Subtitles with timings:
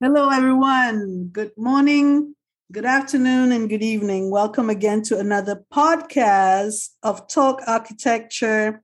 [0.00, 1.28] Hello, everyone.
[1.32, 2.36] Good morning,
[2.70, 4.30] good afternoon, and good evening.
[4.30, 8.80] Welcome again to another podcast of Talk Architecture.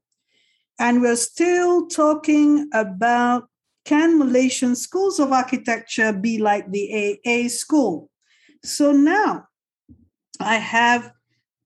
[0.81, 3.49] And we're still talking about
[3.85, 8.11] can Malaysian schools of architecture be like the AA school?
[8.65, 9.45] So now
[10.41, 11.13] I have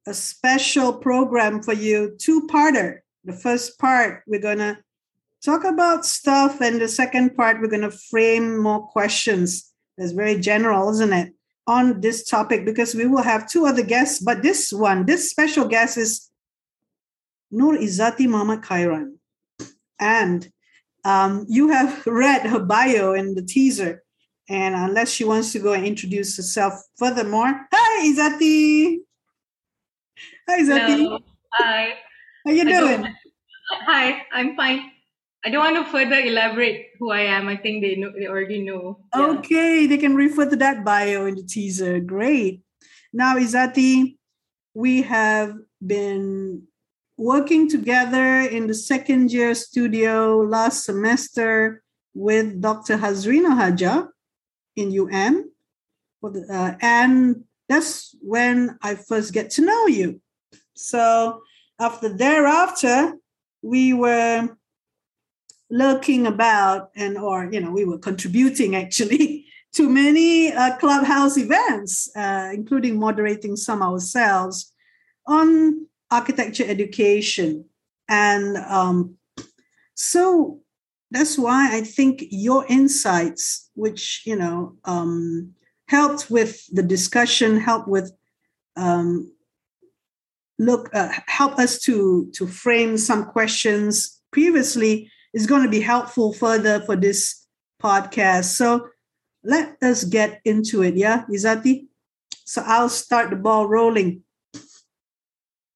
[0.06, 2.98] a special program for you, two parter.
[3.24, 4.76] The first part, we're going to
[5.44, 9.72] talk about stuff, and the second part, we're going to frame more questions.
[9.96, 11.34] that's very general, isn't it?
[11.66, 15.66] On this topic, because we will have two other guests, but this one, this special
[15.68, 16.30] guest is
[17.50, 19.16] Nur izati mama Khairan.
[19.98, 20.50] And
[21.04, 24.02] um, you have read her bio in the teaser.
[24.50, 28.98] And unless she wants to go and introduce herself furthermore, hi izati
[30.48, 30.96] Hi Izzati.
[30.96, 31.18] Hello.
[31.52, 31.94] Hi.
[32.46, 33.04] How you doing?
[33.86, 34.90] Hi, I'm fine.
[35.44, 37.46] I don't want to further elaborate who I am.
[37.48, 39.04] I think they know they already know.
[39.14, 39.26] Yeah.
[39.38, 42.00] Okay, they can refer to that bio in the teaser.
[42.00, 42.62] Great.
[43.12, 44.16] Now, Izati,
[44.74, 46.64] we have been
[47.16, 51.82] working together in the second year studio last semester
[52.14, 52.96] with Dr.
[52.96, 54.08] Hazrina Haja
[54.76, 55.50] in UM.
[56.22, 60.20] Uh, and that's when I first get to know you.
[60.74, 61.42] So
[61.78, 63.14] after thereafter,
[63.62, 64.48] we were
[65.70, 72.10] lurking about and or you know we were contributing actually to many uh, clubhouse events
[72.16, 74.72] uh, including moderating some ourselves
[75.26, 77.66] on architecture education.
[78.08, 79.16] And um,
[79.94, 80.60] so
[81.10, 85.52] that's why i think your insights which you know um,
[85.86, 88.12] helped with the discussion helped with
[88.76, 89.32] um,
[90.58, 96.32] look uh, help us to to frame some questions previously is going to be helpful
[96.32, 97.46] further for this
[97.80, 98.46] podcast.
[98.58, 98.88] So
[99.44, 100.96] let us get into it.
[100.96, 101.86] Yeah, Izati?
[102.44, 104.24] So I'll start the ball rolling.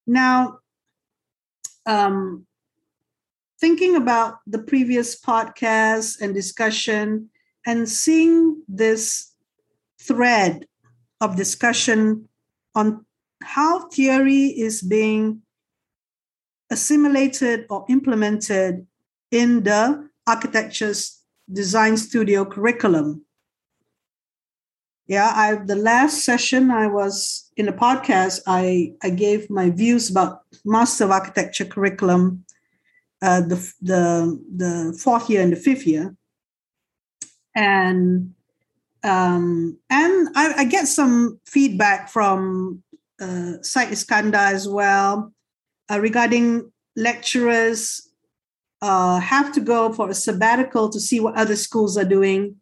[0.05, 0.59] Now,
[1.87, 2.45] um,
[3.61, 7.31] thinking about the previous podcast and discussion
[7.65, 9.31] and seeing this
[10.01, 10.67] thread
[11.21, 12.29] of discussion
[12.75, 13.07] on
[13.45, 15.43] how theory is being
[16.69, 18.89] assimilated or implemented
[19.33, 21.19] in the architecture's
[21.53, 23.25] design studio curriculum.
[25.09, 30.09] Yeah, I the last session I was in the podcast, I, I gave my views
[30.09, 32.45] about Master of Architecture curriculum,
[33.21, 36.15] uh, the, the, the fourth year and the fifth year.
[37.55, 38.35] And
[39.05, 42.85] um, and I, I, get some feedback from
[43.21, 45.33] uh, Syed Iskandar as well
[45.91, 48.12] uh, regarding lecturers
[48.83, 52.57] uh, have to go for a sabbatical to see what other schools are doing.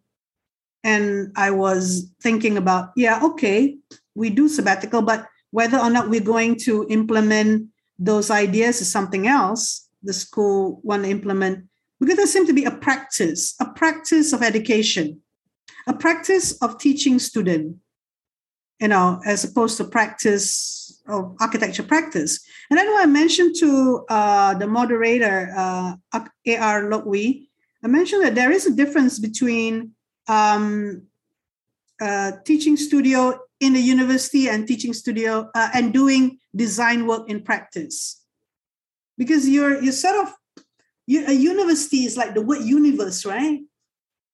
[0.84, 3.76] And I was thinking about, yeah, okay,
[4.14, 9.26] we do sabbatical, but whether or not we're going to implement those ideas is something
[9.26, 9.88] else.
[10.02, 11.64] The school want to implement
[11.98, 15.20] because there seems to be a practice, a practice of education,
[15.86, 17.76] a practice of teaching student,
[18.80, 22.40] you know, as opposed to practice of architecture practice.
[22.68, 25.94] And then when I mentioned to uh, the moderator, uh,
[26.46, 26.82] A.R.
[26.82, 27.48] Lokwi,
[27.82, 29.92] I mentioned that there is a difference between
[30.28, 31.02] um,
[32.00, 37.42] uh, teaching studio in the university and teaching studio uh, and doing design work in
[37.42, 38.22] practice.
[39.18, 40.32] Because you're, you're sort of,
[41.06, 43.60] you, a university is like the word universe, right?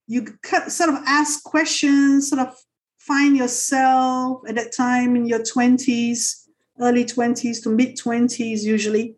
[0.07, 0.27] You
[0.69, 2.55] sort of ask questions, sort of
[2.99, 6.46] find yourself at that time in your 20s
[6.81, 9.17] early 20s to mid 20s usually.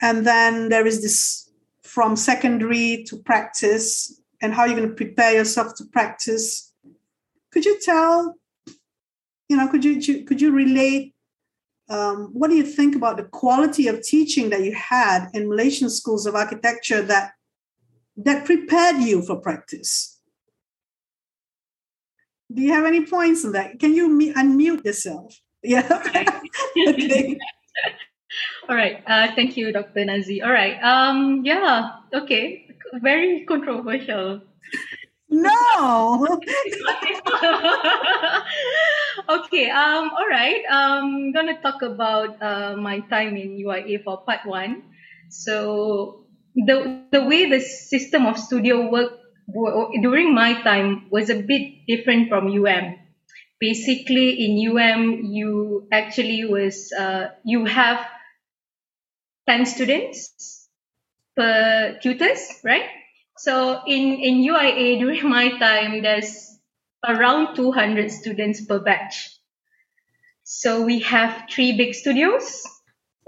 [0.00, 1.50] And then there is this
[1.82, 6.72] from secondary to practice and how you're going to prepare yourself to practice.
[7.52, 8.36] Could you tell,
[9.48, 11.14] you know, could you could you relate
[11.88, 15.90] um, what do you think about the quality of teaching that you had in Malaysian
[15.90, 17.32] schools of architecture that
[18.16, 20.20] that prepared you for practice?
[22.52, 23.78] Do you have any points on that?
[23.78, 25.38] Can you unmute yourself?
[25.62, 25.86] Yeah.
[26.88, 27.38] okay.
[28.68, 29.02] All right.
[29.06, 30.04] Uh, thank you, Dr.
[30.04, 30.42] Nazi.
[30.42, 30.78] All right.
[30.82, 31.42] Um.
[31.44, 32.02] Yeah.
[32.12, 32.66] Okay.
[33.00, 34.42] Very controversial.
[35.30, 36.26] No.
[39.28, 39.70] okay.
[39.70, 40.10] Um.
[40.10, 40.62] All right.
[40.68, 41.30] Um.
[41.30, 44.82] I'm gonna talk about uh, my time in UIA for part one.
[45.30, 49.18] So the the way the system of studio work
[50.02, 53.01] during my time was a bit different from UM
[53.62, 55.02] basically in UM
[55.38, 58.04] you actually was uh, you have
[59.48, 60.68] 10 students
[61.36, 62.88] per tutors right
[63.38, 66.52] so in in UIA during my time there's
[67.06, 69.36] around 200 students per batch.
[70.44, 72.62] So we have three big studios,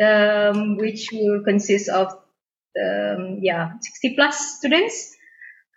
[0.02, 2.12] um, which will consist of
[2.78, 5.14] um, yeah 60 plus students,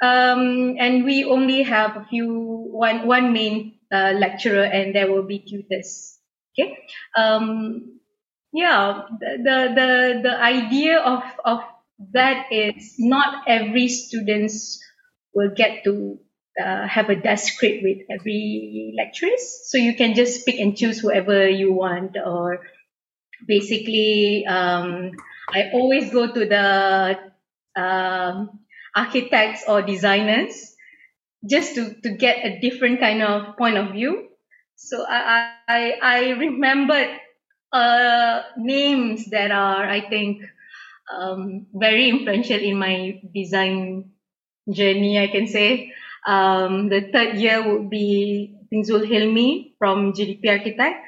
[0.01, 5.39] um, and we only have a few one one main lecturer, and there will be
[5.39, 6.18] tutors.
[6.57, 6.78] Okay.
[7.16, 8.00] Um,
[8.54, 11.60] yeah, the, the the the idea of of
[12.13, 14.80] that is not every students
[15.34, 16.19] will get to
[16.60, 19.69] uh, have a desk script with every lecturers.
[19.69, 22.62] So you can just pick and choose whoever you want or
[23.45, 25.12] basically um,
[25.50, 27.18] I always go to the
[27.80, 28.60] um,
[28.95, 30.75] architects or designers
[31.48, 34.30] just to, to get a different kind of point of view.
[34.76, 37.10] So I, I, I remembered
[37.72, 40.44] uh, names that are, I think,
[41.14, 44.12] um, very influential in my design
[44.72, 45.94] journey, I can say.
[46.26, 51.06] Um, the third year would be Zul Hilmi from GDP Architect.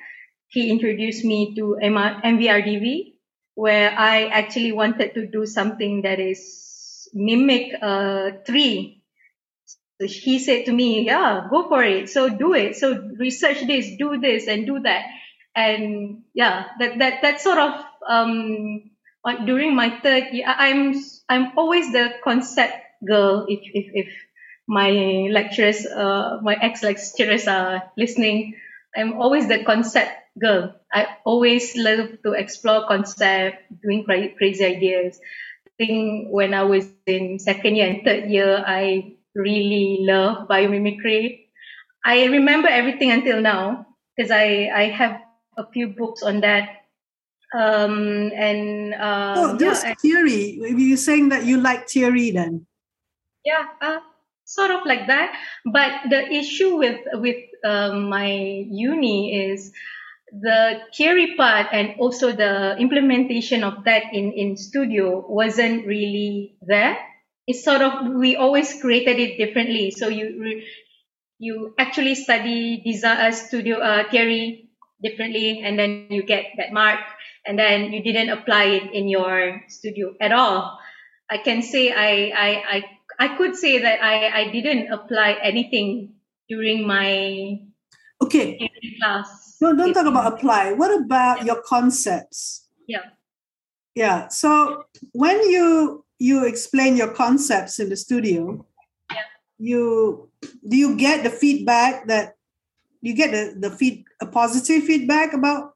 [0.48, 3.14] He introduced me to MVRDV,
[3.56, 8.99] where I actually wanted to do something that is mimic a tree.
[10.00, 12.10] He said to me, yeah, go for it.
[12.10, 12.78] So do it.
[12.78, 15.06] So research this, do this and do that.
[15.56, 18.92] And yeah, that, that, that sort of, um,
[19.46, 20.96] during my third year, I'm,
[21.28, 22.74] I'm always the concept
[23.06, 24.14] girl, if, if, if
[24.68, 24.92] my
[25.32, 28.56] lecturers, uh, my ex-lecturers are listening,
[28.96, 30.76] I'm always the concept girl.
[30.94, 35.20] I always love to explore concept, doing crazy ideas.
[35.68, 41.48] I think when I was in second year and third year, I really love biomimicry.
[42.04, 43.86] I remember everything until now
[44.16, 45.22] because I, I have
[45.58, 46.70] a few books on that.
[47.54, 50.60] Um, and um, oh, there's yeah, theory.
[50.62, 52.68] You're saying that you like theory then?
[53.44, 54.00] Yeah, uh,
[54.46, 55.34] sort of like that.
[55.66, 58.30] But the issue with with um, my
[58.70, 59.72] uni is
[60.32, 66.98] the theory part and also the implementation of that in in studio wasn't really there.
[67.50, 69.90] It's sort of we always created it differently.
[69.90, 70.62] So you
[71.42, 74.70] you actually study design uh, studio uh, theory
[75.02, 77.02] differently, and then you get that mark,
[77.48, 80.78] and then you didn't apply it in your studio at all.
[81.26, 82.78] I can say I I, I
[83.20, 86.14] I could say that I, I didn't apply anything
[86.48, 87.66] during my
[88.22, 88.62] okay
[89.02, 89.58] class.
[89.62, 90.74] No, don't talk about apply.
[90.74, 92.70] What about your concepts?
[92.88, 93.10] Yeah.
[93.96, 94.30] Yeah.
[94.30, 98.66] So when you you explain your concepts in the studio,
[99.12, 99.24] yeah.
[99.58, 100.30] you
[100.68, 102.36] do you get the feedback that
[103.02, 105.74] you get the, the feed a positive feedback about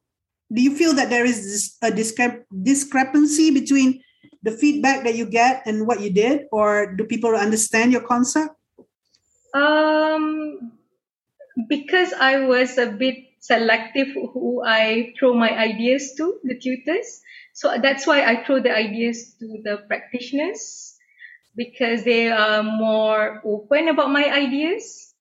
[0.51, 4.03] do you feel that there is a discrep- discrepancy between
[4.43, 8.53] the feedback that you get and what you did, or do people understand your concept?
[9.55, 10.73] Um,
[11.67, 17.21] because I was a bit selective who I throw my ideas to, the tutors.
[17.53, 20.95] So that's why I throw the ideas to the practitioners
[21.55, 25.13] because they are more open about my ideas.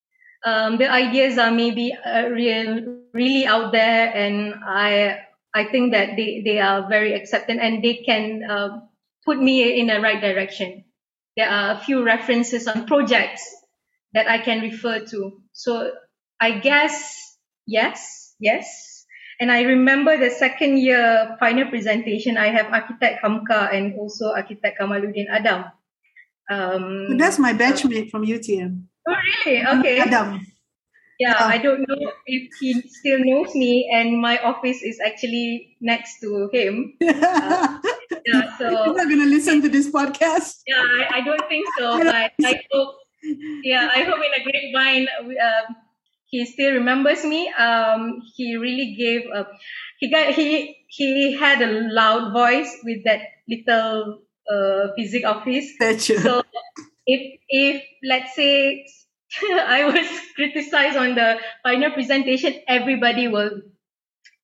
[0.44, 5.20] Um, the ideas are maybe uh, real, really out there, and I
[5.54, 8.80] I think that they, they are very accepting and they can uh,
[9.24, 10.84] put me in the right direction.
[11.36, 13.44] There are a few references on projects
[14.14, 15.42] that I can refer to.
[15.52, 15.92] So
[16.40, 17.36] I guess
[17.66, 18.91] yes, yes.
[19.40, 24.80] And I remember the second year final presentation, I have architect Hamka and also architect
[24.80, 25.64] Kamaluddin Adam.
[26.50, 28.84] Um, That's my batchmate uh, from UTM.
[29.08, 29.14] Oh,
[29.46, 29.66] really?
[29.66, 30.00] Okay.
[30.00, 30.46] Adam.
[31.18, 36.18] Yeah, I don't know if he still knows me, and my office is actually next
[36.18, 36.98] to him.
[37.02, 37.78] uh,
[38.26, 40.66] yeah, so you're not gonna listen to this podcast.
[40.66, 41.98] Yeah, I, I don't think so.
[41.98, 42.96] But I hope.
[43.62, 45.76] Yeah, I hope in a grapevine, um,
[46.32, 47.52] he still remembers me.
[47.52, 49.46] Um, he really gave a.
[50.00, 55.68] He got he he had a loud voice with that little uh, physics office.
[56.16, 56.42] So
[57.06, 58.86] if if let's say
[59.44, 63.60] I was criticized on the final presentation, everybody will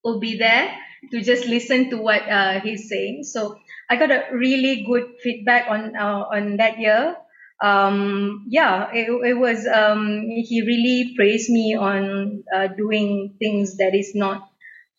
[0.04, 0.76] will be there
[1.11, 3.25] to just listen to what uh, he's saying.
[3.25, 3.57] So
[3.88, 7.16] I got a really good feedback on uh, on that year.
[7.62, 9.67] Um, yeah, it, it was.
[9.67, 14.49] Um, he really praised me on uh, doing things that is not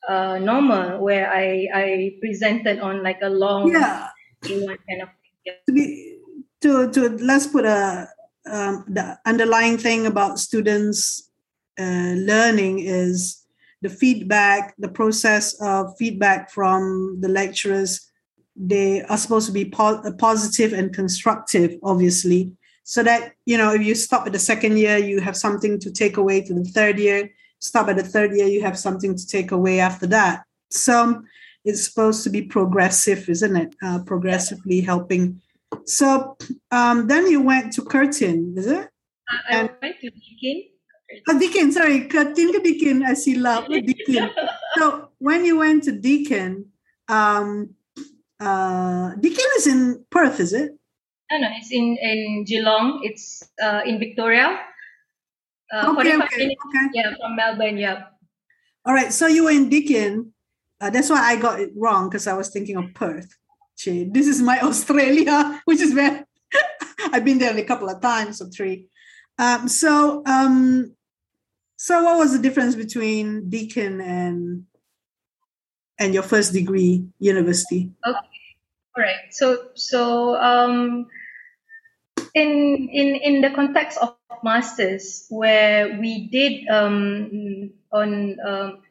[0.08, 4.10] uh, normal, where I I presented on like a long yeah.
[4.44, 5.10] kind of.
[5.46, 5.54] Yeah.
[5.68, 6.20] To be
[6.62, 8.10] to to let's put a
[8.46, 11.30] um, the underlying thing about students
[11.80, 13.46] uh, learning is
[13.82, 18.09] the feedback, the process of feedback from the lecturers.
[18.62, 22.52] They are supposed to be po- positive and constructive, obviously.
[22.90, 25.92] so that you know if you stop at the second year you have something to
[25.92, 29.28] take away to the third year stop at the third year you have something to
[29.28, 31.22] take away after that so
[31.64, 35.40] it's supposed to be progressive isn't it uh, progressively helping
[35.86, 36.36] so
[36.72, 38.90] um, then you went to curtin is it
[39.32, 40.64] uh, I and, went to Deakin.
[41.28, 44.30] Oh, Deakin, sorry, Curtin ke Deakin, I see love, Deakin.
[44.78, 46.66] so when you went to Deakin,
[47.08, 47.76] um,
[48.40, 50.72] uh, Deakin is in Perth, is it?
[51.32, 53.02] No, no, it's in, in Geelong.
[53.04, 54.60] It's uh, in Victoria.
[55.72, 56.86] Uh, okay, okay, okay.
[56.94, 58.06] Yeah, from Melbourne, yeah.
[58.86, 60.34] All right, so you were in Deakin.
[60.82, 63.38] Uh, that's why I got it wrong because I was thinking of Perth.
[63.78, 66.26] Gee, this is my Australia, which is where
[67.12, 68.88] I've been there a couple of times or three.
[69.38, 70.96] Um, so, um,
[71.78, 74.66] so what was the difference between Deakin and
[76.00, 77.92] and your first degree university?
[78.08, 78.18] Okay,
[78.98, 79.30] all right.
[79.32, 81.08] So, so um,
[82.34, 88.82] in in in the context of masters, where we did um, on um,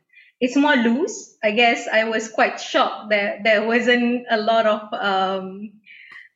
[0.40, 1.36] it's more loose.
[1.42, 5.72] I guess I was quite shocked that there wasn't a lot of um,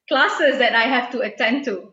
[0.08, 1.91] classes that I have to attend to.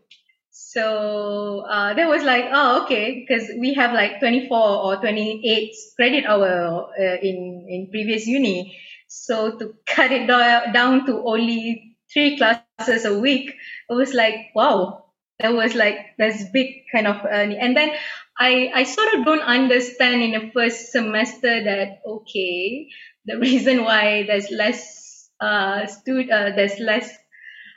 [0.62, 6.26] So uh, that was like, oh, okay, because we have like 24 or 28 credit
[6.26, 8.78] hour uh, in in previous uni.
[9.08, 13.56] So to cut it down to only three classes a week,
[13.90, 15.06] it was like, wow,
[15.40, 17.92] that was like this big kind of, uh, and then
[18.38, 22.88] I, I sort of don't understand in the first semester that, okay,
[23.26, 27.10] the reason why there's less, uh, stud, uh, there's less,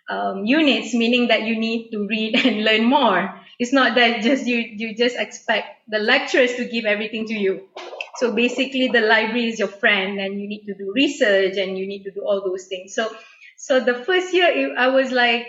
[0.09, 3.41] um, units, meaning that you need to read and learn more.
[3.59, 7.69] It's not that just you, you just expect the lecturers to give everything to you.
[8.17, 11.87] So basically the library is your friend and you need to do research and you
[11.87, 12.95] need to do all those things.
[12.95, 13.15] So,
[13.57, 15.47] so the first year I was like,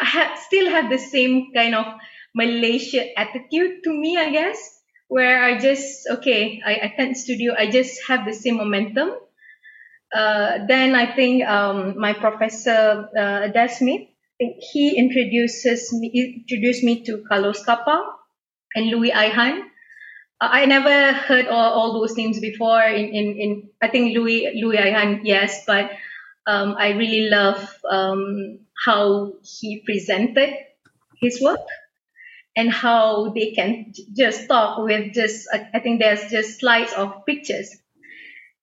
[0.00, 1.86] I had, still have the same kind of
[2.34, 4.58] Malaysia attitude to me, I guess,
[5.08, 9.10] where I just, okay, I attend studio, I just have the same momentum.
[10.14, 13.48] Uh, then I think um, my professor, uh,
[14.38, 18.14] he introduces me, introduced me to Carlo Scarpa
[18.74, 19.30] and Louis I.
[19.30, 19.70] Kahn
[20.40, 22.82] I never heard all, all those names before.
[22.82, 24.92] In, in, in I think Louis Louis I.
[24.92, 25.90] Kahn, yes, but
[26.46, 30.54] um, I really love um, how he presented
[31.20, 31.66] his work
[32.56, 37.74] and how they can just talk with just I think there's just slides of pictures,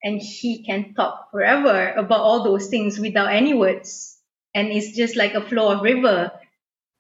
[0.04, 4.18] and he can talk forever about all those things without any words,
[4.54, 6.32] and it's just like a flow of river.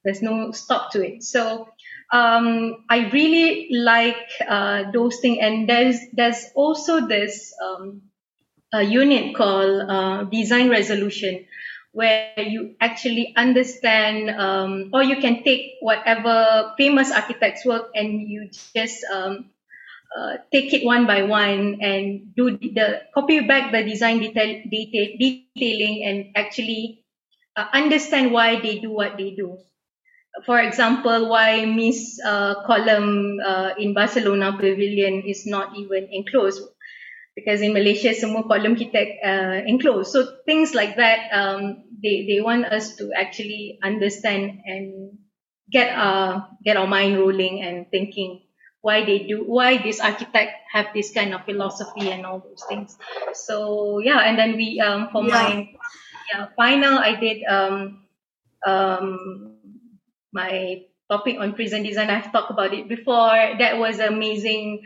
[0.03, 1.23] There's no stop to it.
[1.23, 1.69] So
[2.11, 4.17] um, I really like
[4.47, 5.39] uh, those things.
[5.41, 8.01] And there's there's also this um,
[8.73, 11.45] a unit called uh, design resolution,
[11.91, 18.49] where you actually understand, um, or you can take whatever famous architects' work and you
[18.75, 19.50] just um,
[20.15, 25.07] uh, take it one by one and do the copy back the design detail, detail
[25.17, 27.03] detailing and actually
[27.55, 29.57] uh, understand why they do what they do.
[30.45, 36.61] For example, why Mies uh, column uh, in Barcelona Pavilion is not even enclosed.
[37.35, 40.11] Because in Malaysia semua column kita uh, enclosed.
[40.11, 45.15] So things like that, um, they they want us to actually understand and
[45.71, 48.43] get our get our mind rolling and thinking
[48.81, 52.97] why they do why this architect have this kind of philosophy and all those things.
[53.33, 55.33] So yeah, and then we um, for yeah.
[55.33, 55.69] my
[56.33, 58.05] yeah, final I did um,
[58.65, 59.57] um,
[60.33, 62.09] my topic on prison design.
[62.09, 63.35] I've talked about it before.
[63.59, 64.81] That was amazing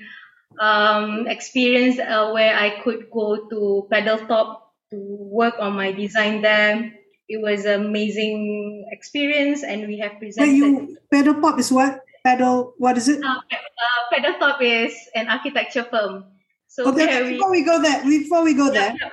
[0.60, 4.60] um, experience uh, where I could go to Peddle Thorp
[4.92, 4.98] to
[5.32, 6.94] work on my design there.
[7.28, 10.56] It was an amazing experience, and we have presented.
[10.56, 12.02] you Pedal Pop is what?
[12.26, 13.24] Pedal, what is it?
[13.24, 16.26] Uh, uh, is an architecture firm.
[16.68, 19.10] So okay, before we, we go there, before we go there, yeah.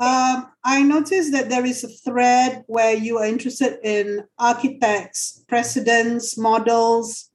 [0.00, 6.38] Um, I noticed that there is a thread where you are interested in architects, presidents,
[6.38, 7.30] models,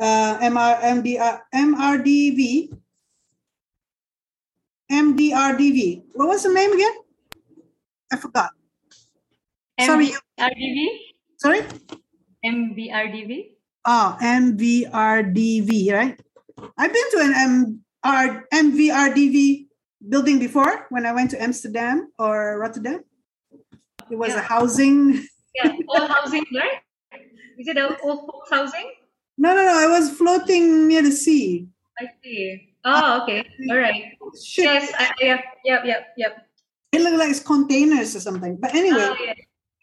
[0.00, 2.76] uh, MR, MDR, MRDV.
[4.90, 6.02] MDRDV.
[6.14, 6.94] What was the name again?
[8.12, 8.50] I forgot.
[9.80, 10.12] Sorry.
[10.38, 10.86] MVRDV?
[11.38, 11.62] Sorry?
[13.86, 13.86] MVRDV?
[13.86, 16.20] Oh, MVRDV, right?
[16.76, 19.66] I've been to an MR, MVRDV
[20.08, 23.04] building before when I went to Amsterdam or Rotterdam.
[24.10, 24.38] It was yeah.
[24.38, 25.24] a housing.
[25.54, 26.80] yeah, all housing, right?
[27.58, 28.90] Is it a old folks housing?
[29.38, 29.74] No, no, no.
[29.74, 31.68] I was floating near the sea.
[31.98, 32.74] I see.
[32.84, 33.46] Oh, okay.
[33.70, 34.16] All right.
[34.42, 34.64] Shit.
[34.64, 34.92] Yes.
[34.98, 35.44] I, yep.
[35.64, 35.84] Yep.
[35.84, 36.06] Yep.
[36.16, 36.46] Yep.
[36.92, 38.56] It looked like it's containers or something.
[38.56, 38.98] But anyway.
[39.00, 39.34] Oh, yeah.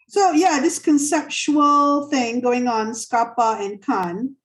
[0.08, 4.36] So yeah, this conceptual thing going on, Scarpa and Kahn.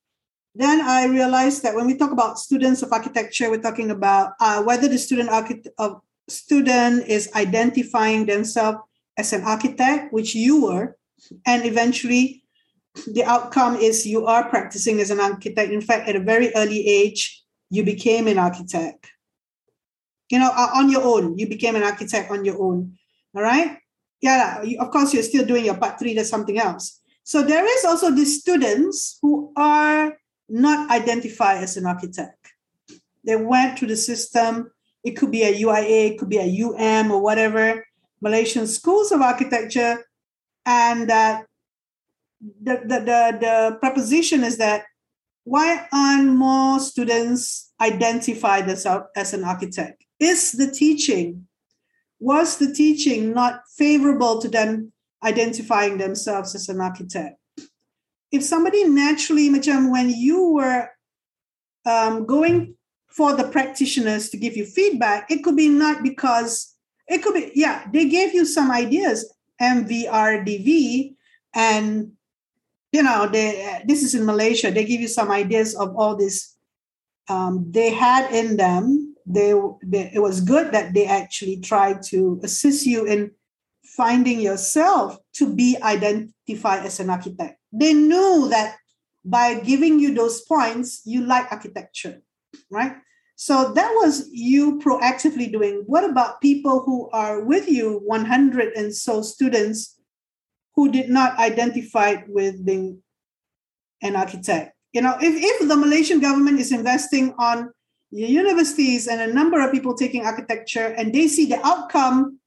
[0.53, 4.61] Then I realized that when we talk about students of architecture, we're talking about uh,
[4.61, 5.95] whether the student architect uh,
[6.27, 8.79] student is identifying themselves
[9.17, 10.97] as an architect, which you were,
[11.45, 12.43] and eventually
[13.07, 15.71] the outcome is you are practicing as an architect.
[15.71, 19.09] In fact, at a very early age, you became an architect.
[20.29, 22.97] You know, uh, on your own, you became an architect on your own.
[23.35, 23.77] All right.
[24.23, 27.01] Yeah, of course, you're still doing your part three, there's something else.
[27.23, 32.53] So there is also the students who are not identified as an architect.
[33.25, 34.71] They went through the system.
[35.03, 37.85] It could be a UIA, it could be a UM or whatever,
[38.21, 40.05] Malaysian schools of architecture.
[40.65, 41.45] And that
[42.39, 44.85] the, the, the, the proposition is that
[45.43, 48.87] why aren't more students identified as,
[49.17, 50.05] as an architect?
[50.17, 51.45] Is the teaching,
[52.23, 57.37] was the teaching not favorable to them identifying themselves as an architect?
[58.31, 60.89] If somebody naturally, macam when you were
[61.85, 62.75] um, going
[63.07, 66.73] for the practitioners to give you feedback, it could be not because,
[67.07, 69.27] it could be, yeah, they gave you some ideas,
[69.61, 71.13] MVRDV,
[71.53, 72.13] and
[72.93, 74.71] you know, they this is in Malaysia.
[74.71, 76.55] They give you some ideas of all this
[77.27, 79.02] um, they had in them.
[79.25, 79.53] They,
[79.83, 83.31] they it was good that they actually tried to assist you in
[83.83, 87.59] finding yourself to be identified as an architect.
[87.71, 88.77] They knew that
[89.23, 92.21] by giving you those points, you like architecture,
[92.69, 92.97] right?
[93.35, 95.83] So that was you proactively doing.
[95.85, 99.99] What about people who are with you, 100 and so students
[100.75, 103.01] who did not identify with being
[104.01, 104.75] an architect.
[104.91, 107.71] You know, if, if the Malaysian government is investing on
[108.13, 112.39] universities and a number of people taking architecture and they see the outcome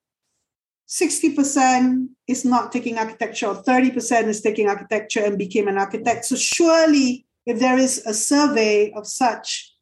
[0.88, 6.24] 60% is not taking architecture or 30% is taking architecture and became an architect.
[6.24, 9.72] So surely if there is a survey of such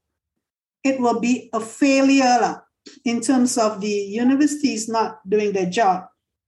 [0.83, 2.63] it will be a failure
[3.05, 6.07] in terms of the universities not doing their job.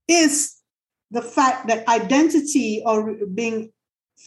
[0.09, 0.57] Is
[1.11, 3.73] the fact that identity or being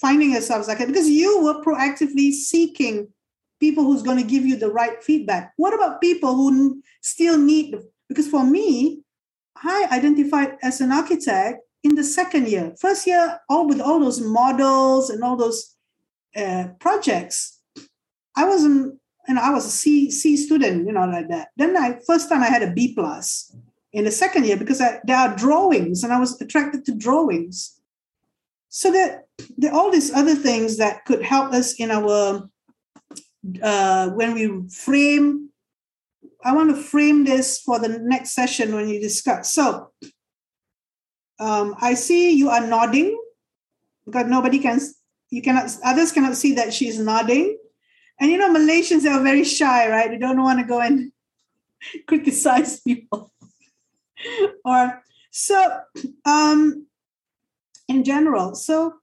[0.01, 3.07] finding yourself like because you were proactively seeking
[3.59, 5.53] people who's going to give you the right feedback.
[5.57, 7.75] What about people who still need
[8.07, 9.01] because for me
[9.57, 12.73] i identified as an architect in the second year.
[12.79, 15.75] First year all with all those models and all those
[16.35, 17.59] uh, projects
[18.35, 21.49] i wasn't and i was a c c student you know like that.
[21.57, 23.55] Then i first time i had a b plus
[23.93, 27.75] in the second year because I, there are drawings and I was attracted to drawings.
[28.71, 29.25] So that
[29.57, 32.47] there are all these other things that could help us in our
[33.61, 35.49] uh, when we frame.
[36.43, 39.53] I want to frame this for the next session when you discuss.
[39.53, 39.91] So
[41.39, 43.19] um, I see you are nodding
[44.05, 44.79] because nobody can.
[45.29, 45.69] You cannot.
[45.83, 47.57] Others cannot see that she is nodding.
[48.19, 50.09] And you know, Malaysians are very shy, right?
[50.09, 51.11] They don't want to go and
[52.07, 53.31] criticize people.
[54.65, 55.79] or so
[56.25, 56.85] um
[57.87, 58.93] in general so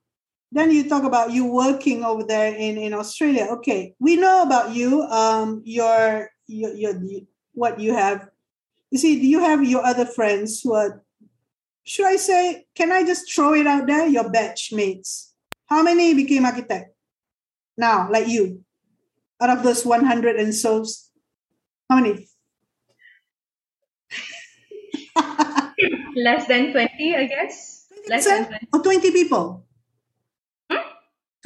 [0.56, 3.46] then you talk about you working over there in in australia.
[3.60, 6.94] Okay we know about you um your your, your
[7.52, 8.28] what you have.
[8.90, 11.02] You see do you have your other friends who are
[11.84, 14.06] should i say can i just throw it out there?
[14.06, 15.34] Your batch mates
[15.66, 16.94] how many became architect?
[17.76, 18.64] Now like you
[19.40, 20.84] out of those 100 and so
[21.90, 22.28] how many?
[26.16, 27.86] Less than 20, I guess.
[28.08, 28.68] Less than 20.
[28.72, 29.65] Or 20 people?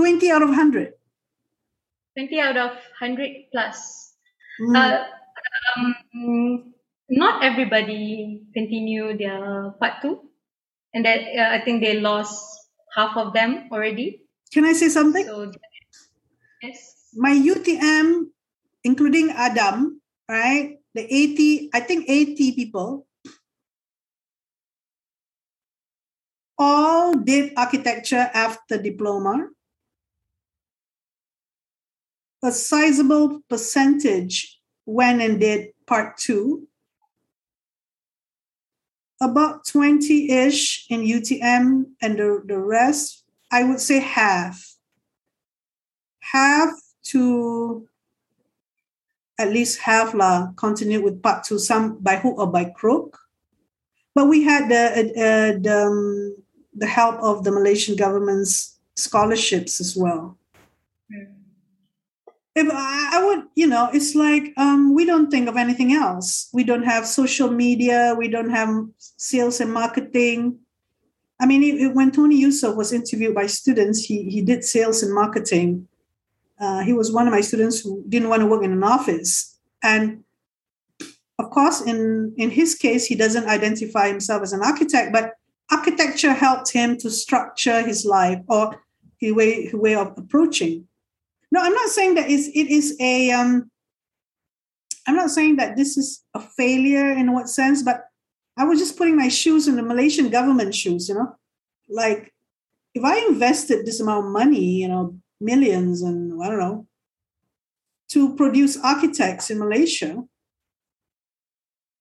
[0.00, 0.16] Hmm?
[0.16, 0.92] 20 out of 100.
[2.16, 4.14] 20 out of 100 plus.
[4.60, 4.76] Mm.
[4.76, 5.04] Uh,
[5.76, 6.72] um,
[7.10, 10.24] not everybody continue their part two.
[10.94, 12.40] And that uh, I think they lost
[12.96, 14.24] half of them already.
[14.52, 15.24] Can I say something?
[15.26, 15.52] So,
[16.62, 17.12] yes.
[17.14, 18.32] My UTM,
[18.82, 20.78] including Adam, right?
[20.94, 23.06] The 80, I think 80 people
[26.58, 29.48] all did architecture after diploma.
[32.42, 36.66] A sizable percentage went and did part two.
[39.20, 44.74] About 20 ish in UTM, and the, the rest, I would say half.
[46.20, 46.70] Half
[47.05, 47.87] to
[49.38, 53.18] at least half la continue with part two, some by hook or by crook.
[54.14, 56.37] But we had the, uh, the um,
[56.74, 60.38] the help of the Malaysian government's scholarships as well.
[62.56, 66.48] If I, would, you know, it's like um, we don't think of anything else.
[66.52, 68.14] We don't have social media.
[68.18, 70.58] We don't have sales and marketing.
[71.40, 75.14] I mean, it, when Tony Yusuf was interviewed by students, he, he did sales and
[75.14, 75.86] marketing.
[76.58, 79.56] Uh, he was one of my students who didn't want to work in an office.
[79.82, 80.24] And
[81.38, 85.34] of course, in, in his case, he doesn't identify himself as an architect, but
[85.70, 88.82] architecture helped him to structure his life or
[89.18, 90.86] his way, his way of approaching.
[91.52, 93.30] No, I'm not saying that it's, it is a.
[93.32, 93.70] um,
[95.20, 98.04] not saying that this is a failure in what sense, but
[98.56, 101.36] I was just putting my shoes in the Malaysian government shoes, you know,
[101.88, 102.32] like
[102.94, 106.86] if I invested this amount of money, you know, millions and I don't know,
[108.10, 110.22] to produce architects in Malaysia,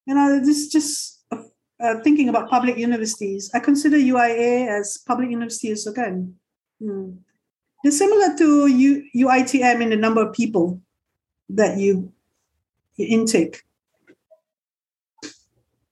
[0.06, 3.52] you know, this is just uh, thinking about public universities.
[3.54, 6.36] I consider UIA as public universities again.
[6.82, 7.12] Hmm.
[7.84, 10.82] They're similar to U, UITM in the number of people
[11.50, 12.12] that you,
[12.96, 13.64] you intake.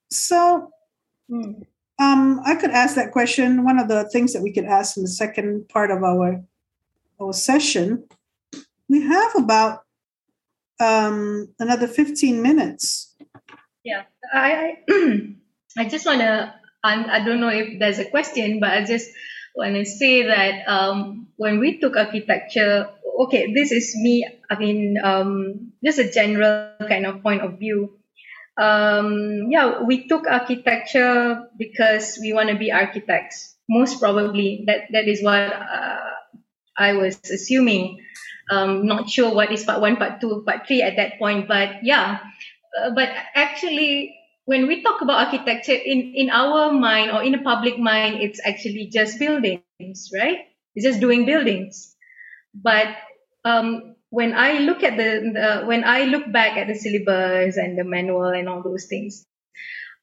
[0.10, 0.72] So
[1.30, 1.62] hmm.
[2.00, 3.64] um, I could ask that question.
[3.64, 6.44] One of the things that we could ask in the second part of our,
[7.22, 8.04] our session,
[8.90, 9.84] we have about
[10.80, 13.16] um, another 15 minutes.
[13.84, 15.26] Yeah, I I,
[15.78, 19.10] I just want to, I don't know if there's a question, but I just
[19.58, 22.90] want I say that um, when we took architecture,
[23.26, 27.98] okay, this is me, I mean, um, just a general kind of point of view
[28.58, 33.56] um, yeah, we took architecture because we want to be architects.
[33.70, 36.12] Most probably, that that is what uh,
[36.78, 38.02] I was assuming.
[38.50, 41.84] Um, not sure what is part one, part two, part three at that point, but
[41.84, 42.20] yeah.
[42.74, 44.16] Uh, but actually,
[44.48, 48.40] when we talk about architecture in in our mind or in the public mind, it's
[48.48, 50.48] actually just buildings, right?
[50.74, 51.94] It's just doing buildings.
[52.56, 52.88] But
[53.44, 57.78] um, when I look at the, the, when I look back at the syllabus and
[57.78, 59.26] the manual and all those things,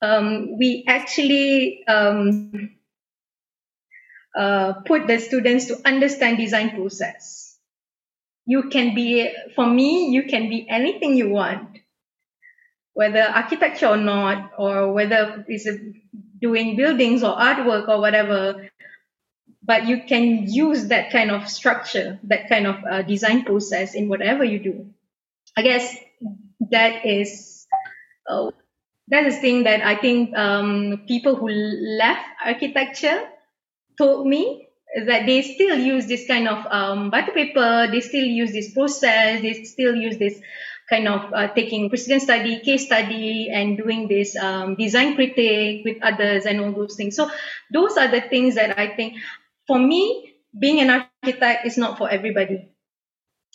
[0.02, 2.76] um, we actually um,
[4.36, 7.56] uh, put the students to understand design process.
[8.44, 11.78] You can be, for me, you can be anything you want,
[12.94, 15.68] whether architecture or not, or whether it's
[16.40, 18.68] doing buildings or artwork or whatever
[19.66, 24.08] but you can use that kind of structure, that kind of uh, design process in
[24.08, 24.86] whatever you do.
[25.56, 25.96] I guess
[26.70, 27.66] that is
[28.28, 28.50] uh,
[29.08, 33.28] that is thing that I think um, people who left architecture
[33.96, 34.68] told me
[35.06, 39.40] that they still use this kind of um, butter paper, they still use this process,
[39.42, 40.40] they still use this
[40.88, 46.02] kind of uh, taking precedent study, case study, and doing this um, design critique with
[46.02, 47.16] others and all those things.
[47.16, 47.30] So
[47.72, 49.14] those are the things that I think
[49.66, 52.68] for me, being an architect is not for everybody.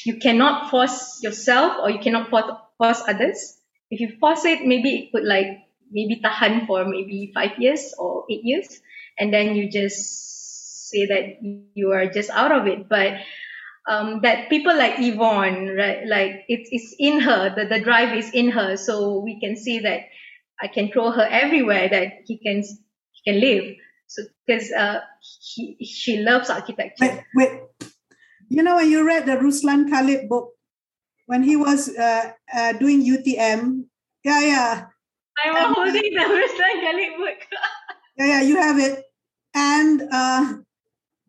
[0.06, 3.58] You cannot force yourself or you cannot force others.
[3.92, 5.48] If you force it, maybe it could like
[5.92, 8.82] maybe tahan for maybe five years or eight years,
[9.18, 11.42] and then you just say that
[11.74, 12.88] you are just out of it.
[12.88, 13.22] But
[13.90, 16.06] um, that people like Yvonne, right?
[16.06, 17.54] Like it's it's in her.
[17.56, 18.78] The the drive is in her.
[18.78, 20.02] So we can see that
[20.62, 23.76] I can throw her everywhere that he can he can live.
[24.08, 25.02] So because uh,
[25.42, 27.02] he, she loves architecture.
[27.02, 27.90] Wait, wait.
[28.48, 30.54] You know when you read the Ruslan Khalid book
[31.26, 33.86] when he was uh, uh, doing UTM,
[34.24, 34.86] yeah, yeah.
[35.46, 37.40] I'm um, holding the Ruslan Khalid book.
[38.18, 39.04] yeah, yeah, you have it.
[39.54, 40.54] And uh,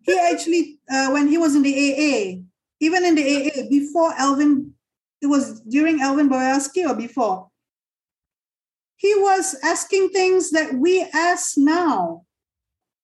[0.02, 2.40] he actually, uh, when he was in the AA,
[2.80, 4.72] even in the AA, before Alvin,
[5.20, 7.48] it was during Alvin Boyarsky or before,
[8.96, 12.24] he was asking things that we ask now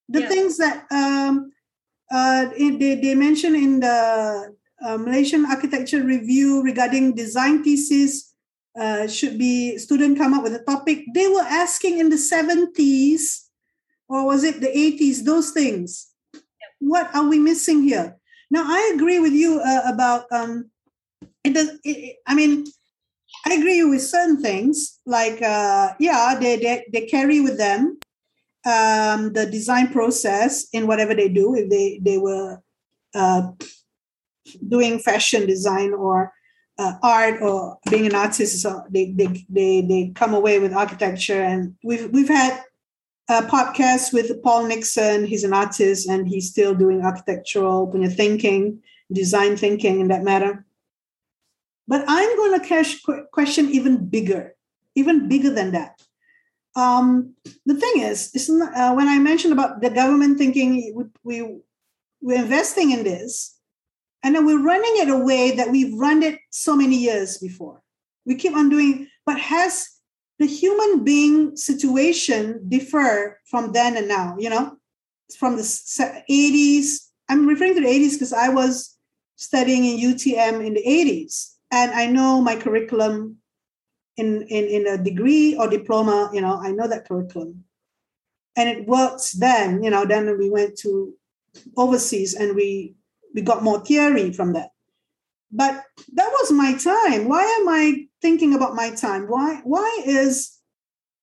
[0.08, 0.28] the yeah.
[0.28, 1.52] things that um,
[2.10, 8.34] uh, they, they mention in the uh, Malaysian Architecture Review regarding design thesis
[8.78, 11.04] uh, should be student come up with a topic.
[11.14, 13.46] They were asking in the 70s
[14.08, 16.08] or was it the 80s, those things.
[16.78, 18.16] What are we missing here?
[18.50, 20.70] Now, I agree with you uh, about, um,
[21.42, 22.66] it does, it, I mean,
[23.44, 27.98] I agree with certain things like, uh, yeah, they, they, they carry with them
[28.64, 32.60] um, the design process in whatever they do, if they, they were
[33.14, 33.50] uh,
[34.68, 36.32] doing fashion design or
[36.78, 41.42] uh, art or being an artist, so they, they, they, they come away with architecture.
[41.42, 42.62] And we've, we've had
[43.28, 45.26] a podcast with Paul Nixon.
[45.26, 50.22] He's an artist and he's still doing architectural when you're thinking, design thinking in that
[50.22, 50.64] matter.
[51.88, 54.54] But I'm going to question even bigger,
[54.94, 56.00] even bigger than that
[56.76, 57.34] um,
[57.64, 61.58] the thing is, uh, when I mentioned about the government thinking we, we
[62.20, 63.58] we're investing in this,
[64.22, 67.82] and then we're running it a way that we've run it so many years before.
[68.26, 69.88] We keep on doing, but has
[70.38, 74.36] the human being situation differ from then and now?
[74.38, 74.76] You know,
[75.38, 77.08] from the 80s.
[77.28, 78.96] I'm referring to the 80s because I was
[79.36, 81.52] studying in UTM in the 80s.
[81.72, 83.36] And I know my curriculum
[84.16, 87.64] in, in, in a degree or diploma, you know, I know that curriculum.
[88.56, 91.12] And it works then, you know, then we went to
[91.76, 92.94] overseas and we
[93.34, 94.70] we got more theory from that.
[95.50, 97.28] But that was my time.
[97.28, 99.26] Why am I thinking about my time?
[99.26, 100.56] Why why is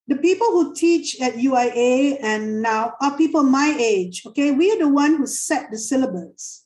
[0.08, 4.24] the people who teach at UIA and now are people my age.
[4.26, 6.66] Okay, we are the one who set the syllabus.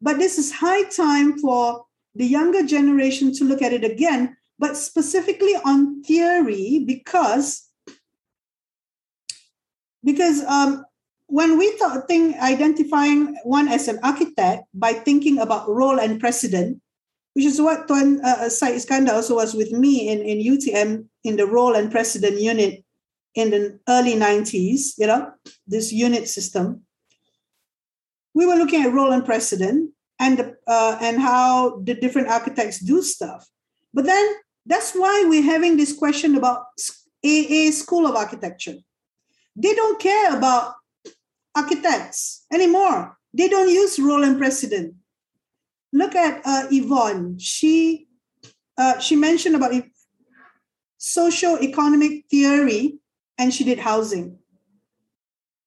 [0.00, 4.76] But this is high time for the younger generation to look at it again, but
[4.76, 7.70] specifically on theory because
[10.04, 10.84] because um,
[11.26, 16.82] when we thought think identifying one as an architect by thinking about role and precedent,
[17.34, 21.06] which is what Tuan uh, uh Syed Iskandar also was with me in, in UTM
[21.22, 22.84] in the role and precedent unit
[23.34, 25.32] in the early 90s, you know,
[25.66, 26.82] this unit system.
[28.32, 33.02] We were looking at role and precedent and, uh, and how the different architects do
[33.02, 33.46] stuff.
[33.92, 34.34] But then
[34.66, 36.66] that's why we're having this question about
[37.24, 38.76] AA School of Architecture.
[39.56, 40.74] They don't care about
[41.54, 43.16] architects anymore.
[43.32, 44.94] They don't use role and precedent.
[45.94, 47.38] Look at uh, Yvonne.
[47.38, 48.08] She
[48.76, 49.72] uh, she mentioned about
[50.98, 52.98] social economic theory,
[53.38, 54.36] and she did housing.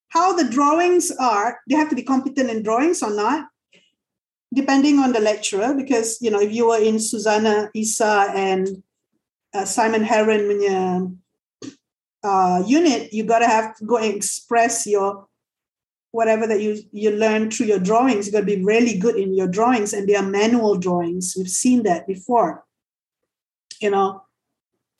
[0.10, 3.48] How the drawings are, they have to be competent in drawings or not,
[4.54, 5.74] depending on the lecturer.
[5.74, 8.84] Because you know, if you were in Susanna Isa and
[9.54, 11.22] uh, Simon Herron
[12.22, 15.28] uh, unit, you got to have to go and express your
[16.18, 19.38] whatever that you you learn through your drawings you got to be really good in
[19.38, 21.36] your drawings and they are manual drawings.
[21.38, 22.66] We've seen that before.
[23.80, 24.08] You know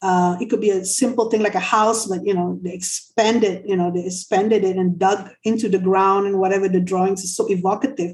[0.08, 3.66] uh, it could be a simple thing like a house but you know they expanded
[3.66, 7.34] you know they expanded it and dug into the ground and whatever the drawings is
[7.36, 8.14] so evocative.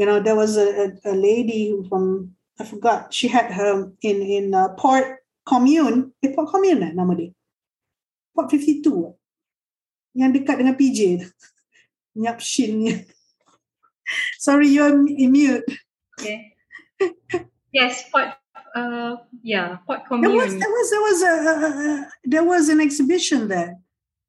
[0.00, 0.68] You know there was a,
[1.04, 6.32] a, a lady from i forgot she had her in in uh, port commune eh,
[6.32, 7.36] port commune eh, nama dia?
[8.32, 8.88] Port 52
[10.16, 11.28] yang dekat dengan PJ
[12.16, 13.06] Nyap Shin.
[14.38, 15.64] Sorry, you're mute.
[16.18, 16.52] Okay.
[17.72, 18.34] yes, Port.
[18.74, 20.22] Uh, yeah, Commune.
[20.22, 21.34] There was there was there was a,
[21.66, 23.76] a, there was an exhibition there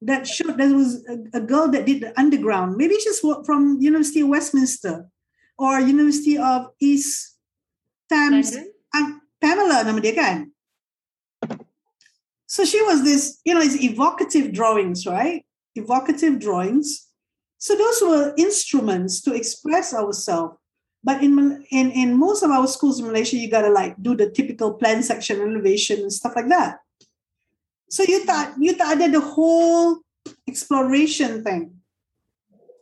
[0.01, 2.77] that showed there was a, a, girl that did the underground.
[2.77, 5.05] Maybe she's from University of Westminster
[5.59, 7.37] or University of East
[8.09, 8.57] Thames.
[8.95, 10.51] Um, Pamela nama dia kan?
[12.47, 15.45] So she was this, you know, it's evocative drawings, right?
[15.75, 17.07] Evocative drawings
[17.61, 20.57] so those were instruments to express ourselves.
[21.03, 24.15] But in, in, in most of our schools in Malaysia, you got to like do
[24.15, 26.79] the typical plan section elevation and stuff like that.
[27.87, 29.99] So you thought you thought that the whole
[30.47, 31.75] exploration thing.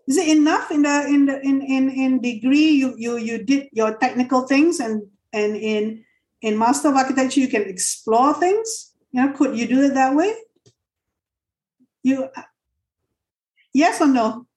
[0.07, 3.67] Is it enough in the in the in in, in degree you you you did
[3.73, 6.05] your technical things and and in
[6.41, 8.93] in master of architecture you can explore things?
[9.11, 10.35] You know, could you do it that way?
[12.03, 12.47] You uh,
[13.73, 14.47] yes or no?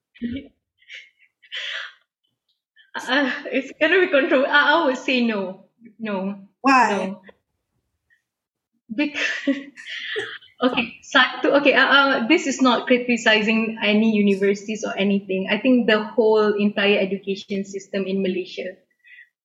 [2.95, 4.47] Uh, it's gonna be control.
[4.47, 5.67] I, I would say no,
[5.99, 6.49] no.
[6.61, 6.91] Why?
[6.91, 7.23] No.
[8.93, 9.49] Because
[10.63, 11.57] okay, satu.
[11.61, 15.49] Okay, uh, uh, this is not criticizing any universities or anything.
[15.51, 18.77] I think the whole entire education system in Malaysia.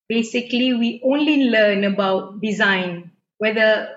[0.08, 3.12] Basically, we only learn about design,
[3.44, 3.92] whether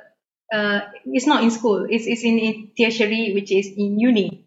[0.50, 4.46] uh, it's not in school, it's, it's in, in tertiary, which is in uni.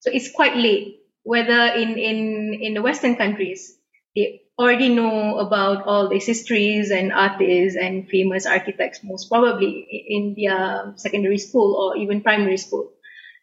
[0.00, 3.78] So it's quite late whether in, in, in the Western countries,
[4.16, 10.36] they already know about all these histories and artists and famous architects, most probably in
[10.38, 12.92] their secondary school or even primary school.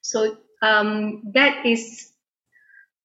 [0.02, 2.12] So um, that is,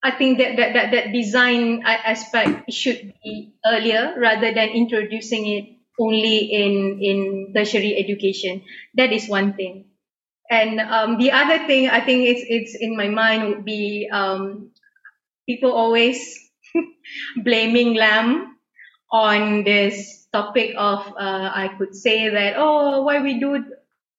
[0.02, 5.64] I think that, that, that, that design aspect should be earlier rather than introducing it
[5.98, 8.62] only in, in tertiary education.
[8.94, 9.86] That is one thing.
[10.50, 14.70] And um, the other thing I think it's it's in my mind would be um,
[15.48, 16.38] people always
[17.44, 18.56] blaming LAM
[19.10, 23.64] on this topic of uh, I could say that oh why we do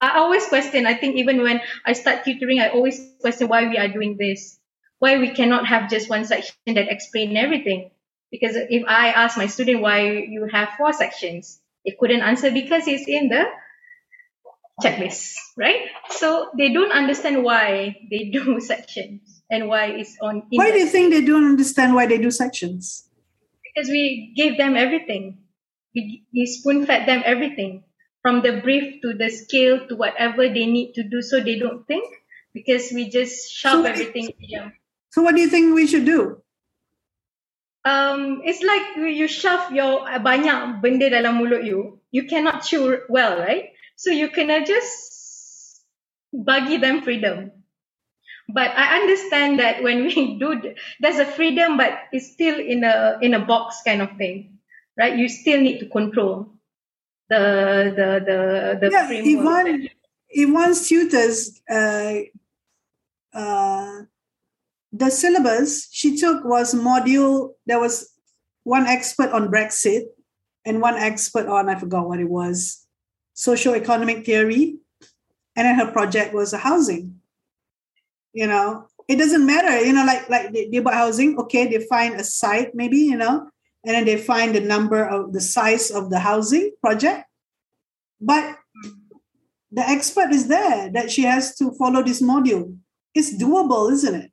[0.01, 3.77] I always question I think even when I start tutoring I always question why we
[3.77, 4.59] are doing this.
[4.99, 7.91] Why we cannot have just one section that explain everything?
[8.31, 11.61] Because if I ask my student why you have four sections?
[11.85, 13.45] They couldn't answer because it's in the
[14.81, 15.89] checklist, right?
[16.09, 20.43] So they don't understand why they do sections and why it's on.
[20.51, 23.09] Why do you think they don't understand why they do sections?
[23.63, 25.39] Because we gave them everything.
[25.95, 27.83] We, we spoon fed them everything
[28.21, 31.87] from the brief to the scale to whatever they need to do so they don't
[31.87, 32.05] think
[32.53, 34.29] because we just shove so everything
[35.09, 36.41] So what do you think we should do?
[37.85, 42.03] Um, it's like you shove your banyak benda dalam mulut you.
[42.11, 43.71] You cannot chew well, right?
[43.97, 45.83] So you cannot just
[46.31, 47.51] bagi them freedom.
[48.47, 53.17] But I understand that when we do, there's a freedom, but it's still in a
[53.21, 54.57] in a box kind of thing,
[54.97, 55.17] right?
[55.17, 56.53] You still need to control
[57.29, 58.39] the the the
[58.79, 59.67] the yeah, framework.
[59.67, 59.89] Yvonne,
[60.29, 62.13] Yvonne's tutors, uh,
[63.33, 64.01] uh,
[64.93, 67.51] the syllabus she took was module.
[67.65, 68.13] There was
[68.63, 70.03] one expert on Brexit
[70.65, 72.86] and one expert on I forgot what it was,
[73.37, 74.77] socio-economic theory,
[75.55, 77.21] and then her project was a housing.
[78.33, 79.79] You know, it doesn't matter.
[79.85, 81.37] You know, like like they, they about housing.
[81.39, 82.97] Okay, they find a site maybe.
[82.97, 83.49] You know,
[83.85, 87.25] and then they find the number of the size of the housing project.
[88.19, 88.57] But
[89.71, 92.77] the expert is there that she has to follow this module.
[93.13, 94.31] It's doable, isn't it?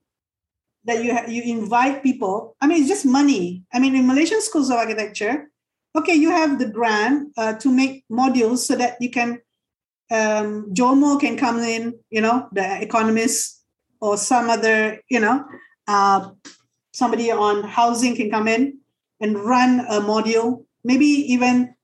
[0.85, 2.57] That you ha- you invite people.
[2.61, 3.65] I mean, it's just money.
[3.73, 5.51] I mean, in Malaysian schools of architecture,
[5.97, 9.41] okay, you have the grant uh, to make modules so that you can
[10.11, 13.63] um, Jomo can come in, you know, the economist
[14.01, 15.45] or some other, you know,
[15.89, 16.31] uh,
[16.93, 18.79] somebody on housing can come in
[19.21, 21.75] and run a module, maybe even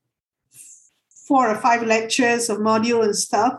[1.26, 3.54] four or five lectures of module and stuff.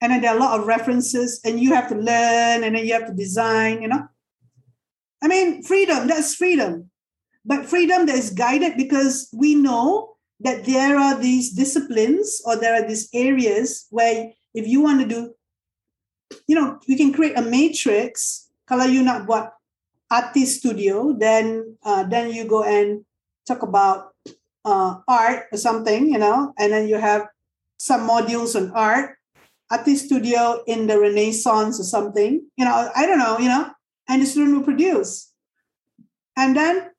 [0.00, 2.86] And then there are a lot of references, and you have to learn, and then
[2.86, 4.06] you have to design, you know.
[5.20, 6.90] I mean, freedom, that's freedom.
[7.48, 12.76] But freedom that is guided because we know that there are these disciplines or there
[12.76, 15.32] are these areas where if you want to do,
[16.46, 18.44] you know, you can create a matrix.
[18.68, 19.48] Kalau you nak buat
[20.12, 23.08] artist studio, then uh, then you go and
[23.48, 24.12] talk about
[24.68, 27.32] uh, art or something, you know, and then you have
[27.80, 29.16] some modules on art,
[29.72, 33.72] artist studio in the Renaissance or something, you know, I don't know, you know,
[34.04, 35.32] and the student will produce.
[36.36, 36.92] And then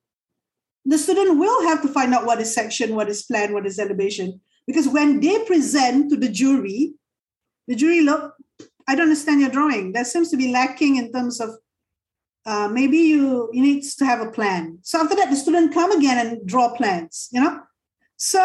[0.85, 3.79] the student will have to find out what is section, what is plan, what is
[3.79, 4.39] elevation.
[4.65, 6.93] Because when they present to the jury,
[7.67, 8.33] the jury look,
[8.87, 9.93] I don't understand your drawing.
[9.93, 11.51] That seems to be lacking in terms of
[12.45, 14.79] uh, maybe you you need to have a plan.
[14.81, 17.29] So after that, the student come again and draw plans.
[17.31, 17.61] You know,
[18.17, 18.39] so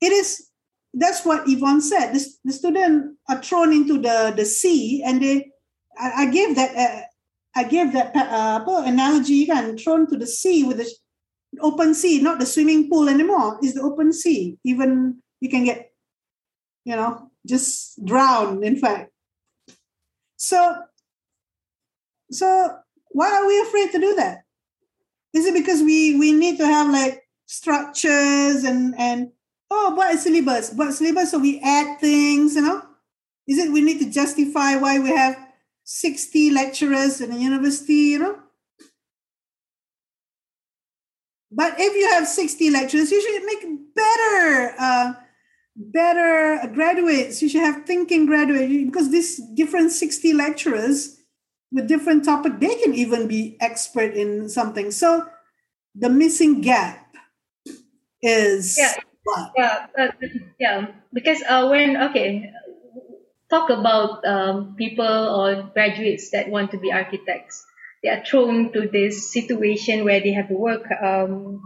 [0.00, 0.50] it is.
[0.92, 2.12] That's what Yvonne said.
[2.12, 5.52] This, the student are thrown into the the sea, and they.
[5.98, 7.06] I, I gave that.
[7.56, 10.90] I gave that uh, analogy kan thrown to the sea with the
[11.60, 13.58] open sea, not the swimming pool anymore.
[13.62, 14.58] Is the open sea.
[14.64, 15.92] Even you can get,
[16.84, 18.64] you know, just drown.
[18.64, 19.12] In fact,
[20.36, 20.82] so
[22.30, 22.76] so
[23.10, 24.42] why are we afraid to do that?
[25.32, 29.30] Is it because we we need to have like structures and and
[29.70, 30.72] oh what is syllabus?
[30.74, 32.82] What syllabus so we add things, you know?
[33.46, 35.36] Is it we need to justify why we have
[35.84, 38.38] 60 lecturers in a university, you know?
[41.50, 45.12] But if you have 60 lecturers, you should make better uh,
[45.76, 47.40] better graduates.
[47.40, 51.20] You should have thinking graduates because these different 60 lecturers
[51.74, 55.26] with different topic they can even be expert in something so
[55.94, 57.14] the missing gap
[58.22, 58.94] is yeah
[59.24, 59.52] what?
[59.56, 60.08] yeah uh,
[60.58, 62.50] yeah because uh, when okay
[63.50, 67.64] talk about um, people or graduates that want to be architects
[68.02, 71.62] they are thrown to this situation where they have to work um,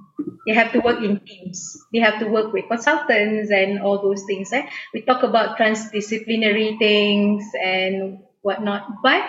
[0.47, 4.25] they have to work in teams they have to work with consultants and all those
[4.25, 4.69] things eh?
[4.95, 9.23] we talk about transdisciplinary things and whatnot but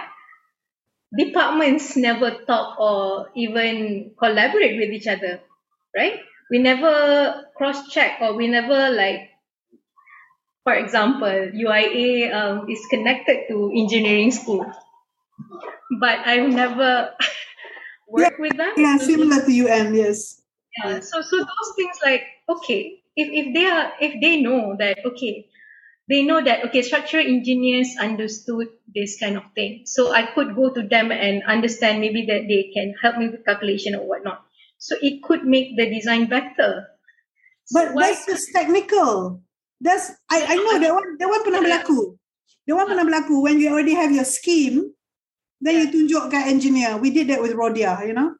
[1.16, 5.42] departments never talk or even collaborate with each other,
[5.96, 6.20] right?
[6.52, 9.30] We never cross check or we never like,
[10.63, 14.65] for example, UIA um, is connected to engineering school,
[16.00, 17.13] but I've never
[18.08, 18.74] worked yeah, with them.
[18.78, 20.41] Yeah, similar to UM, yes.
[20.78, 25.00] Yeah, so so those things like okay, if if they are if they know that
[25.06, 25.50] okay,
[26.08, 29.84] they know that okay structural engineers understood this kind of thing.
[29.86, 33.46] So i could go to them and understand maybe that they can help me with
[33.46, 34.46] calculation or whatnot.
[34.77, 36.88] So it could make the design better.
[37.71, 39.42] But so that's just technical
[39.80, 42.15] that's i i know that one that one pernah berlaku
[42.67, 44.92] that one pernah berlaku when you already have your scheme
[45.63, 48.36] then you tunjuk kat engineer we did that with rodia you know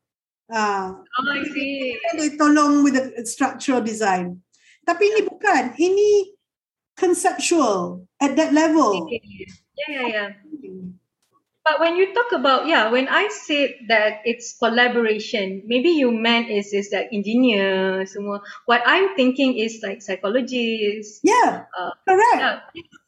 [0.50, 1.98] uh, oh, I see.
[2.38, 4.42] Tolong with the structural design.
[4.82, 5.78] Tapi ini bukan.
[5.78, 6.34] Ini
[6.98, 9.06] conceptual at that level.
[9.06, 9.22] Yeah,
[9.88, 10.28] yeah, yeah.
[11.66, 16.50] But when you talk about yeah, when I said that it's collaboration, maybe you meant
[16.50, 18.42] is is that engineer semua.
[18.66, 21.22] What I'm thinking is like psychologists.
[21.22, 22.40] Yeah, uh, correct.
[22.42, 22.56] Yeah,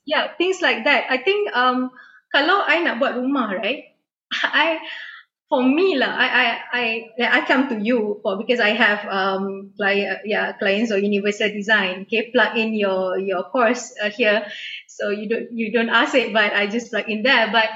[0.05, 1.09] yeah, things like that.
[1.09, 1.89] I think um
[2.29, 3.97] kalau I nak buat rumah, right?
[4.45, 4.77] I
[5.51, 6.85] for me lah, I, I, I,
[7.19, 12.07] I come to you for because I have um client, yeah, clients or universal design.
[12.07, 14.47] Okay, plug in your your course uh, here,
[14.87, 17.51] so you don't you don't ask it, but I just plug in there.
[17.51, 17.67] But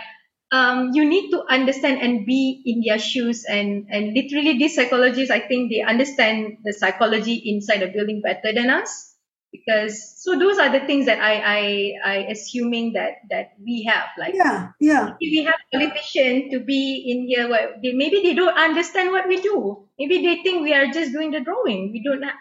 [0.52, 5.32] um, you need to understand and be in their shoes and and literally these psychologists,
[5.32, 9.16] I think they understand the psychology inside the building better than us
[9.52, 11.62] because so those are the things that I I
[12.04, 15.16] I assuming that that we have like yeah yeah.
[15.20, 19.42] we have politician to be in here where they maybe they don't understand what we
[19.42, 19.88] do.
[19.98, 21.92] Maybe they think we are just doing the drawing.
[21.92, 22.38] We don't ha-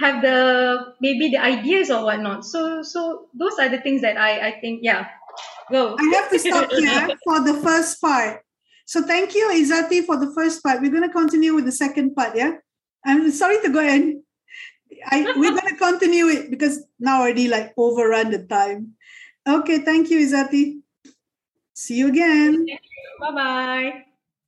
[0.00, 2.44] have the maybe the ideas or whatnot.
[2.44, 5.08] So so those are the things that I I think yeah
[5.70, 8.42] go I have to stop here for the first part
[8.86, 12.14] so thank you Izati for the first part we're going to continue with the second
[12.14, 12.52] part yeah
[13.04, 14.22] I'm sorry to go and
[15.06, 18.94] I, we're going to continue it because now already like overrun the time.
[19.48, 20.80] Okay, thank you, Izati.
[21.74, 22.66] See you again.
[23.20, 24.04] Bye bye.